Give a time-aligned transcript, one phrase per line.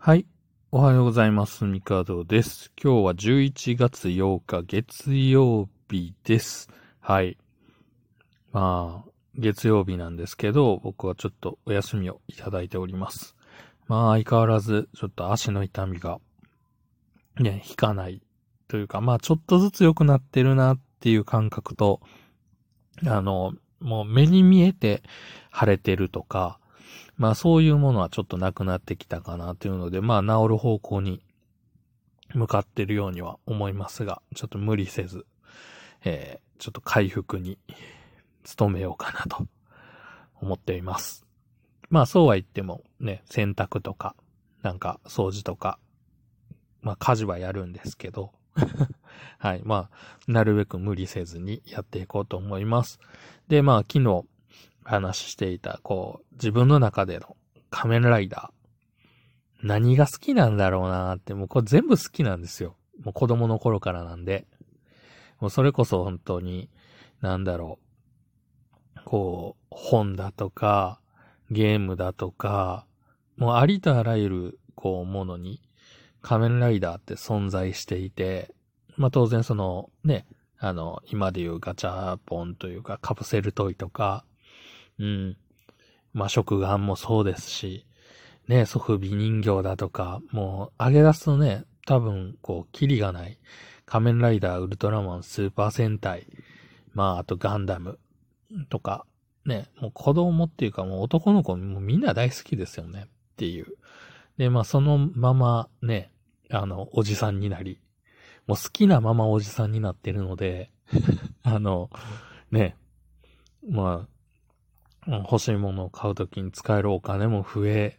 [0.00, 0.26] はい。
[0.70, 1.64] おはようございます。
[1.64, 2.70] ミカドです。
[2.80, 6.68] 今日は11月8日月曜日です。
[7.00, 7.36] はい。
[8.52, 13.34] まあ、月曜日なんですけど、僕はちょっとお休みをいただいております。
[13.88, 16.20] まあ、相変わらず、ちょっと足の痛みが、
[17.40, 18.22] ね、引かない。
[18.68, 22.00] というか、まあ、ちょっとずつ良くなってるなっていう感覚と、
[23.04, 25.02] あの、もう目に見えて
[25.52, 26.60] 腫れてるとか、
[27.16, 31.22] まあそういうものはちょっとなくなってきたかなというので、まあ治る方向に
[32.34, 35.26] 向かってるようには思いますが、ちょっと無理せず、
[36.04, 37.58] えー、ちょっと回復に
[38.56, 39.46] 努めようかなと
[40.40, 41.24] 思っています。
[41.90, 44.14] まあそうは言ってもね、洗濯とか、
[44.62, 45.78] なんか掃除とか、
[46.82, 48.32] まあ家事はやるんですけど、
[49.38, 49.62] はい。
[49.64, 52.98] まあ、なるべく無理せずにやっていこうと思います。
[53.48, 54.24] で、まあ昨日、
[54.88, 57.36] 話していた、こう、自分の中での
[57.70, 59.66] 仮面ライダー。
[59.66, 62.76] 何が好きなんだろうなって、もうこれ全部好きなんですよ。
[63.04, 64.46] もう子供の頃からなんで。
[65.40, 66.70] もうそれこそ本当に、
[67.20, 67.78] なんだろ
[68.96, 69.00] う。
[69.04, 71.00] こう、本だとか、
[71.50, 72.86] ゲームだとか、
[73.36, 75.60] もうありとあらゆる、こう、ものに、
[76.22, 78.54] 仮面ライダーって存在していて、
[78.96, 80.26] まあ当然その、ね、
[80.58, 84.24] あの、今でいうガチャポンというかカプセルトイとか、
[84.98, 85.36] うん。
[86.12, 87.86] まあ、食玩もそうですし、
[88.48, 93.38] ね、ソフビ人形だとか、もう、上げ出すとね、多分、こう、キリがない。
[93.86, 96.26] 仮面ライダー、ウルトラマン、スーパー戦隊、
[96.92, 97.98] まあ、あとガンダム
[98.68, 99.06] とか、
[99.46, 103.66] ね、もう子供っていうかもう男の子もみんな大好きですよねっていう。
[104.36, 106.10] で、まあ、そのままね、
[106.50, 107.80] あの、おじさんになり、
[108.46, 110.70] もう好きなままおじさんになってるので、
[111.42, 111.90] あの、
[112.50, 112.76] ね、
[113.68, 114.08] まあ、
[115.16, 117.98] 欲しいものを買うときに使えるお金も増え、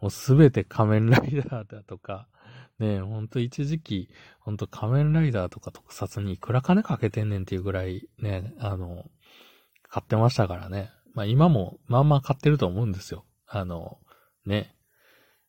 [0.00, 2.28] もうすべて仮面ライダーだとか、
[2.78, 9.10] ねえほんと一時期、ほんと仮面ライダーとか特撮にいくら金かけてんねんっていうぐらいね、あの、
[9.88, 10.90] 買ってましたからね。
[11.14, 13.24] まあ今もまあまあ買ってると思うんですよ。
[13.46, 13.98] あの、
[14.44, 14.76] ね、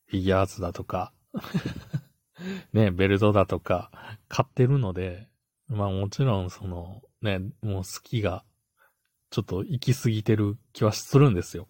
[0.05, 1.11] フィギュアーツだとか、
[2.71, 3.91] ね、ベルトだとか
[4.29, 5.27] 買ってるので、
[5.67, 8.45] まあもちろんその、ね、もう好きが
[9.29, 11.67] ちょっと行き過ぎてる気はするんですよ。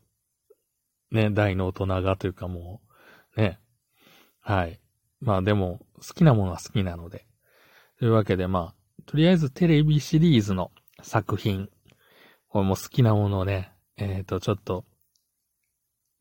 [1.12, 2.82] ね、大の大人がというかも
[3.36, 3.60] う、ね。
[4.42, 4.80] はい。
[5.20, 7.26] まあでも、好きなものは好きなので。
[8.00, 11.70] というわけでまあ、とりあえずテレビシリーズの作品。
[12.50, 14.86] これも好きなものをね、えっ、ー、と、ちょっと、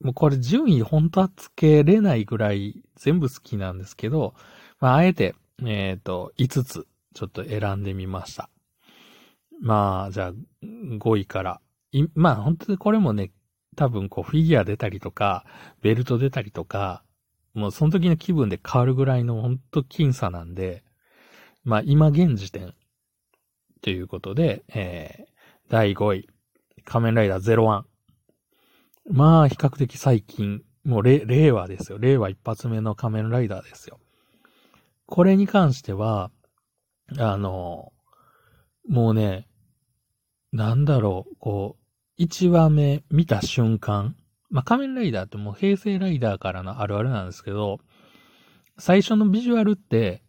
[0.00, 4.34] もうこれ順位本当はつけれないぐらい全部好きなんですけど、
[4.80, 8.50] まああえて、えっ、ー、と、5つちょっと選んでみました。
[9.60, 11.60] まあ、じゃあ、5位から。
[12.14, 13.32] まあ、本当にこれもね、
[13.76, 15.44] 多分こう、フィギュア出たりとか、
[15.82, 17.02] ベルト出たりとか、
[17.54, 20.84] もうその時の気分で変わるぐらいの本当僅差なんで、
[21.64, 22.74] まあ、今現時点、
[23.82, 25.30] ということで、えー、
[25.68, 26.28] 第5位、
[26.84, 27.84] 仮面ライダー01。
[29.10, 31.98] まあ、比較的最近、もう令和ですよ。
[31.98, 34.00] 令和一発目の仮面ライダーですよ。
[35.06, 36.30] これに関しては、
[37.18, 37.92] あの、
[38.88, 39.48] もうね、
[40.52, 41.82] なんだろう、こう、
[42.16, 44.16] 一話目見た瞬間、
[44.48, 47.80] まあ、仮面ライダーってもう平成ライダーからのあるあるなんですけど、
[48.78, 50.22] 最初のビジュアルって、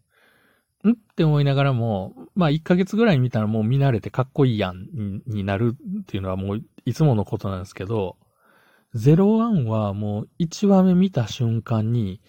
[0.86, 0.92] ん？
[0.92, 8.18] って思いながらも、まあ、1ヶ月ぐらい見たらもう見慣れてかっこいいやんにになるっていうのはもういつものことなんですけど、
[8.96, 12.22] 01はもう1話目見た瞬間に、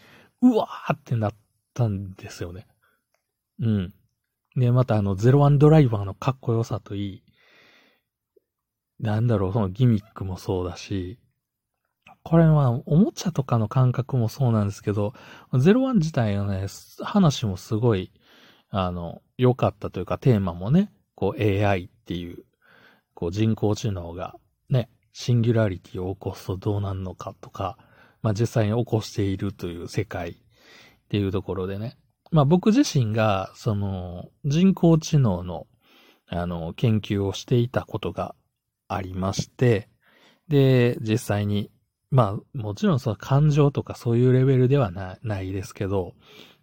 [0.43, 1.35] うわーってなっ
[1.75, 2.67] たんですよね。
[3.61, 3.95] うん。
[4.59, 7.23] で、またあの、01ドライバーのかっこよさといい、
[8.99, 11.21] なんだろう、そのギミックもそうだし、
[12.25, 15.15] これはおもちゃとかの感覚もそうなんですけど、
[15.53, 16.67] 01自体のね、
[17.03, 18.11] 話もすごい、
[18.71, 22.45] あの、良かったというか、テーマもね、こう AI っていう、
[23.15, 24.35] こう人工知能が
[24.69, 27.79] ね、シンギュラリティを起こすとどうなるのかとか、
[28.23, 30.35] まあ実際に起こしているという世界っ
[31.09, 31.97] ていうところでね、
[32.31, 35.67] まあ僕自身が、その、人工知能の、
[36.27, 38.35] あの、研究をしていたことが
[38.89, 39.89] ありまして、
[40.49, 41.71] で、実際に、
[42.11, 46.15] まあもちろんその感情とかそういうレベルではなないですけど、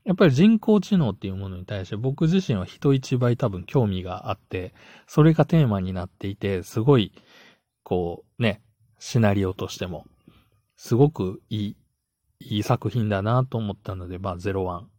[0.04, 4.74] やっぱり人工知能っていうものに対して僕自身は人一倍多分興味があって、
[5.08, 7.12] それがテーマになっていて、すごい、
[7.84, 8.62] こうね、
[9.00, 10.06] シナリオとしても、
[10.78, 11.76] すごくいい、
[12.40, 14.95] いい作品だなと思ったので、まあ01。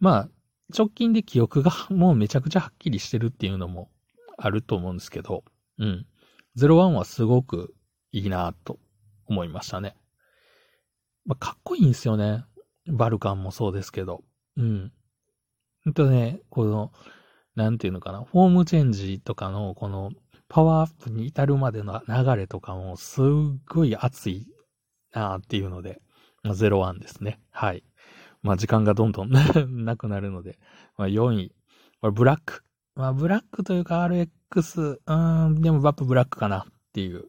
[0.00, 0.28] まあ、
[0.76, 3.90] 直近で記憶がもうめちゃくちゃはっきりしてるっていうのも
[4.36, 5.44] あると思うんですけど、
[5.78, 6.06] うん。
[6.56, 7.74] 01はすごく
[8.12, 8.78] いいなと
[9.26, 9.96] 思いましたね。
[11.24, 12.44] まあ、かっこいいんですよね。
[12.86, 14.22] バルカンもそうですけど。
[14.56, 14.92] うん。
[15.84, 16.92] ほんとね、この、
[17.54, 20.10] なんていうのかな、フォームチェンジとかの、この、
[20.48, 23.24] パワーアップに至るまでの流れとかも、すっ
[23.68, 24.46] ごい熱い
[25.12, 26.00] なっていうので、
[26.42, 27.40] まあ、01ですね。
[27.50, 27.84] はい。
[28.42, 29.30] まあ、時間がどんどん
[29.84, 30.58] なくなるので、
[30.96, 31.52] まあ、4位。
[32.00, 32.64] これ、ブラック。
[32.94, 37.28] まあ、ブラックというか RX、うん、でもバップブラックかなっていう。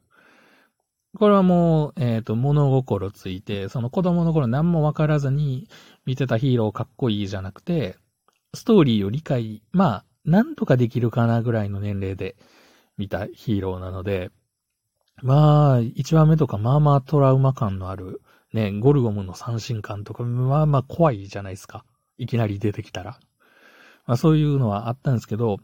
[1.18, 5.68] これはもう、えっ、ー、と、物心ついて、その子供の頃何もわからずに
[6.06, 7.98] 見てたヒーローかっこいいじゃなくて、
[8.54, 12.36] ストーリーを理解、まあ、なんとかできるかなぐらいの年齢で
[12.98, 14.32] 見たヒーローなので、
[15.22, 18.22] まあ、一番目とかまあまあトラウマ感のある、
[18.54, 21.86] ね、ゴルゴムの三振感とか、まあまあ怖いじゃないですか。
[22.18, 23.20] いきなり出てきたら。
[24.06, 25.58] まあそういうのはあったんですけど、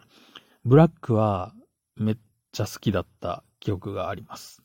[0.64, 1.54] ブラックは
[1.96, 2.18] めっ
[2.52, 4.62] ちゃ好きだった記憶があります。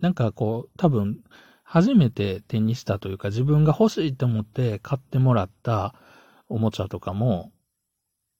[0.00, 1.22] なんかこう、多分、
[1.62, 5.94] 初めて手にしたというか、自分が欲しいと思って買ってもらった
[6.48, 7.52] おもちゃとかも、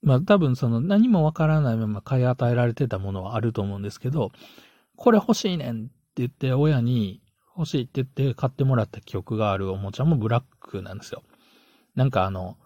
[0.02, 4.30] まあ多分その何もわからないまま買い与えられてたものはあると思うんですけど、
[4.96, 7.22] これ欲しいねんって言って親に
[7.56, 11.22] 欲しいって言って買ってもらった記憶があるおもちゃもブラックなんですよ。
[11.94, 12.56] なんかあの、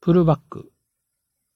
[0.00, 0.70] プルバック。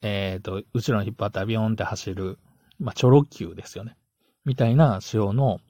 [0.02, 2.38] えっ、ー、と、後ろに引っ張ってビヨンって走る、
[2.78, 3.96] まあ、チョロ Q ですよね。
[4.44, 5.60] みたいな仕様の、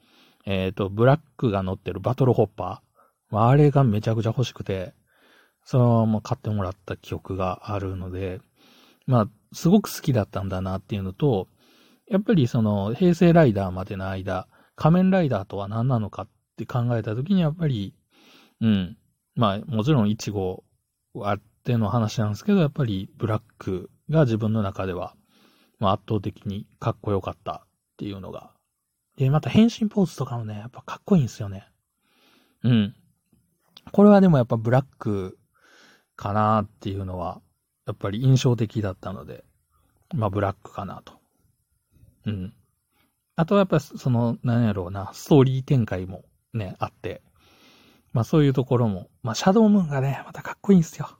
[0.44, 3.38] えっ、ー、と、ブラックが乗ってるバトルホッパー。
[3.38, 4.94] あれがめちゃくちゃ欲しくて、
[5.64, 8.40] そのまま買ってもらった記憶があるので、
[9.06, 11.48] まあ、すごく好きだったんだなっていうのと、
[12.08, 14.46] やっぱりその、平成ライダーまでの間、
[14.76, 17.94] 仮面ライダーとは何なのかっって考えたときに、やっぱり、
[18.60, 18.96] うん、
[19.34, 20.64] まあ、もちろん1号
[21.22, 25.16] あっての話なんですけど、やっぱりブラックが自分の中では、
[25.80, 27.68] まあ、圧倒的にかっこよかったっ
[27.98, 28.52] ていうのが。
[29.16, 31.68] で、また変身ポーズとかもね、やっぱかっこいいんですよね。
[32.62, 32.94] うん。
[33.92, 35.38] これはでもやっぱブラック
[36.16, 37.40] かなっていうのは、
[37.86, 39.44] やっぱり印象的だったので、
[40.14, 41.14] まあブラックかなと。
[42.26, 42.54] うん。
[43.36, 46.24] あとはやっぱその、なんやろうな、ストーリー展開も
[46.54, 47.22] ね、あって、
[48.12, 51.08] まあそういうところも、まあシャドウムーンがね、またかっこいいんですよ。
[51.10, 51.18] っ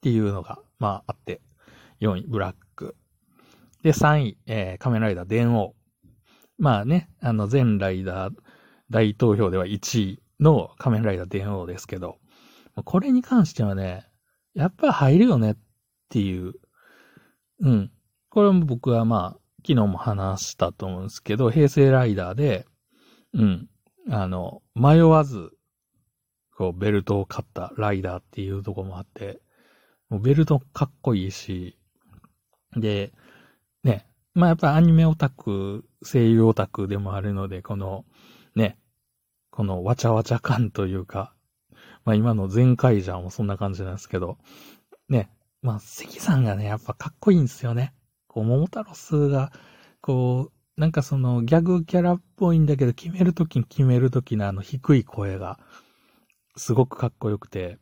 [0.00, 1.40] ていうのが、まああって、
[2.00, 2.96] 4位、ブラック。
[3.82, 5.74] で、3位、えー、仮面ライダー電王。
[6.58, 8.34] まあね、あの、全ライダー
[8.90, 12.18] 大投票では1位の仮面ライダー電王ですけど、
[12.84, 14.06] これに関してはね、
[14.54, 15.56] やっぱ入るよねっ
[16.08, 16.54] ていう、
[17.60, 17.90] うん。
[18.30, 22.66] これも僕はまあ、昨日も話したと思うんですけど、平成ライダーで、
[23.34, 23.68] うん。
[24.10, 25.52] あの、迷わず、
[26.56, 29.40] こう、ベルトを買ったライダーっていうとこもあって、
[30.08, 31.78] もうベルトかっこいいし、
[32.76, 33.12] で、
[33.84, 38.04] ね、まあやっぱアニメオタク、声優オタクでもあるので、この、
[38.56, 38.78] ね、
[39.50, 41.32] このわちゃわちゃ感というか、
[42.04, 44.38] まあ今の全カジャーもそんな感じなんですけど、
[45.08, 45.30] ね、
[45.62, 47.94] まあ関さんがね、やっぱかっこいいんですよね。
[48.26, 49.52] こう、桃太郎スが、
[50.00, 55.58] こう、なんかそのギャグキャラっぽいんだけど、決めるときに決めるときのあの低い声が、
[56.56, 57.76] すごくかっこよくて。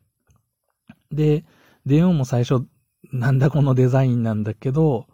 [1.13, 1.45] で、
[1.87, 2.67] デオンも最初、
[3.13, 5.07] なんだこのデザインなんだけど、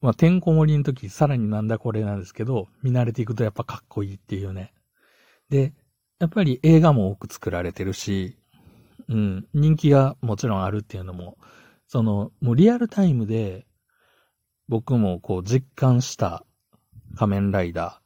[0.00, 4.72] まあ、てんこ盛りの時、さらになんだこれなんですけど、見慣れていくとやっぱかっこいいっていうね。
[5.50, 5.74] で、
[6.20, 8.38] やっぱり映画も多く作られてるし、
[9.10, 11.36] うん、人気がもちろんあるっていうのも、
[11.86, 13.66] その、もうリアルタイムで、
[14.68, 16.46] 僕もこう実感した
[17.14, 18.00] 仮面ライダ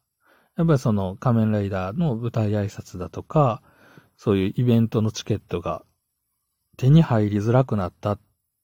[0.56, 0.58] ー。
[0.58, 3.62] やっぱりその仮面ライダーの舞台挨拶だとか、
[4.16, 5.84] そういうイベントのチケットが
[6.76, 8.20] 手に入りづらくなったっ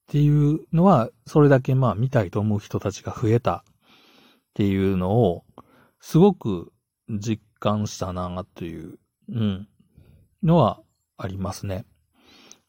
[0.09, 3.73] ていうのは、それだけまあ見たいと思う人たちが増えたっ
[4.55, 5.45] ていうのを、
[6.01, 6.73] すごく
[7.09, 8.99] 実感したなという、
[9.29, 9.69] うん、
[10.43, 10.83] のは
[11.17, 11.87] ありますね。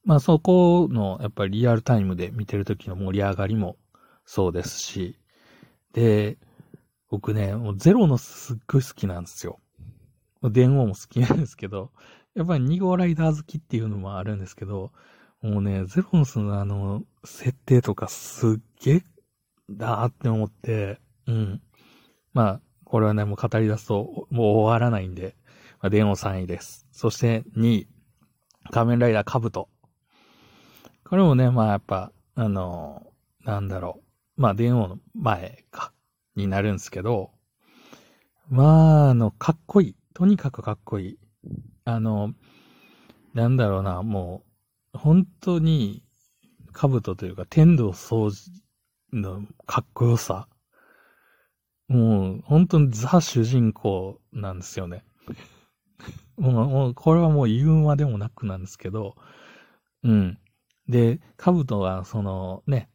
[0.04, 3.78] まあそこのやっぱりリアルタイムで見てる時の盛り上がりも
[4.26, 5.20] そうですし、
[5.94, 6.38] で、
[7.16, 9.62] 僕ね、もうゼロのすっごい好きなんですよ。
[10.44, 11.94] 電話も好きなんですけど、
[12.36, 14.92] やっぱり2号ライダー好きっていうのもあるんですけど、
[15.42, 19.04] もうね、ゼロノスのあの、設定とかすっげえ
[19.70, 21.62] だーって思って、うん。
[22.34, 25.38] まあ、これはね、もう語り出すともう終わらないんで、
[25.82, 26.86] まあ、電話3位です。
[26.92, 27.88] そして2位、
[28.72, 29.70] 仮面ライダーカブト。
[31.06, 33.08] これもね、まあやっぱ、あの、
[33.46, 34.02] なんだろ
[34.38, 34.42] う。
[34.42, 35.94] まあ、電王の前か、
[36.36, 37.32] になるんすけど、
[38.50, 39.96] まあ、あの、かっこいい。
[40.14, 41.20] とにかくかっこいい。
[41.84, 42.34] あの、
[43.34, 44.44] なんだろうな、も
[44.94, 46.04] う、本当に、
[46.74, 48.64] 兜というか、天道掃除
[49.14, 50.48] のかっこよさ。
[51.88, 55.04] もう、本当にザ主人公なんですよね。
[56.38, 59.16] もう、もうこれはもう言うまでもなくなんですけど、
[60.04, 60.38] うん。
[60.88, 62.90] で、カブトは、そのね、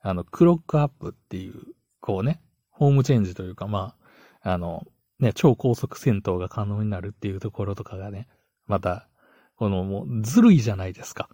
[0.00, 2.42] あの、クロックアップっていう、こうね、
[2.74, 3.94] ホームチェンジというか、ま
[4.42, 4.84] あ、あの、
[5.20, 8.28] ね、超高速戦闘が可能になるっていうところとかがね、
[8.66, 9.08] また、
[9.56, 11.28] このもうずるいじゃないですか。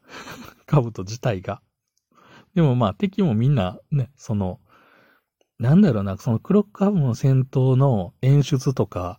[0.67, 1.63] カブト自体が。
[2.55, 4.61] でもまあ敵もみんなね、その、
[5.59, 9.19] なんだろうな、そのクロックアップの戦闘の演出とか、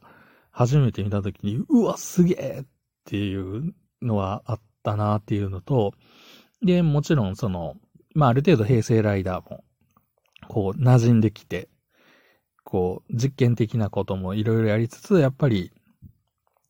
[0.52, 2.66] 初めて見たときに、うわ、すげえっ
[3.06, 5.94] ていうのはあったなっていうのと、
[6.62, 7.76] で、もちろんその、
[8.14, 9.64] まあある程度平成ライダーも、
[10.48, 11.70] こう、馴染んできて、
[12.64, 15.72] こう、実験的なこともいろいろやりつつ、やっぱり、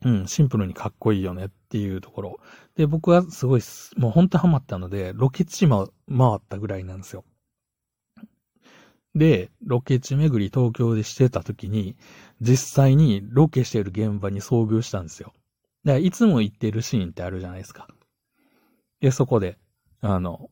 [0.04, 2.40] うん、シンプルにかっこいいよねっていうところ。
[2.76, 3.62] で、僕はすごい、
[3.98, 7.24] もうほんとハマったので、ロケ地も回ったぐらいなんですよ。
[9.14, 11.98] で、ロケ地巡り東京でしてた時に、
[12.40, 15.34] 実際にロケしてる現場に遭遇したんですよ。
[15.84, 17.88] だからいつも行ってるシーンってあるじゃないですか。
[19.02, 19.58] で、そこで、
[20.00, 20.50] あの、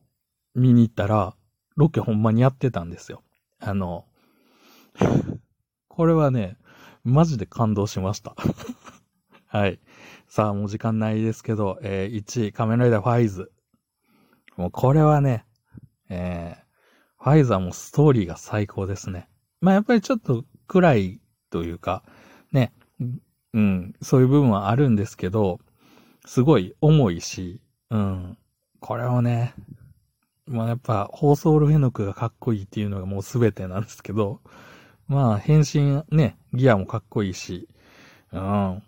[0.54, 1.34] 見に行ったら、
[1.76, 3.22] ロケほんまにやってたんですよ。
[3.60, 4.04] あの、
[6.00, 6.56] これはね、
[7.04, 8.34] マジで感動しました。
[9.48, 9.78] はい。
[10.28, 13.52] さあ、もう時間ないですけど、えー、1位、仮面ライダーファイズ。
[14.56, 15.44] もうこれはね、
[16.08, 19.28] えー、ファイズはもうストーリーが最高ですね。
[19.60, 22.02] まあやっぱりちょっと暗いというか、
[22.50, 22.72] ね、
[23.52, 25.60] うん、そういう部分はあるんですけど、
[26.24, 28.38] すごい重いし、うん、
[28.80, 29.52] これをね、
[30.46, 34.40] まあやっぱ、放送ルフェノクがかっこいいっていうのがもうすべてなんですけど、
[35.10, 37.68] まあ変身ね、ギアもかっこいいし、
[38.32, 38.82] うん、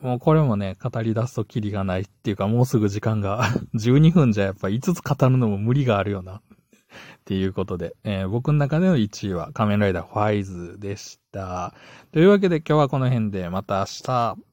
[0.00, 3.44] もうこれもね、語り出すとキリがないっていうか、もうすぐ時間が
[3.76, 6.40] 12分じゃやっぱ5つ語るのも無理があるよなっ
[7.26, 11.74] ていうことで、えー、僕の中での1位は仮面ライダーファイズでした。
[12.12, 14.51] というわけで今日はこの辺でまた明日。